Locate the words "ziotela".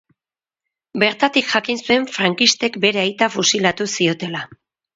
3.97-4.45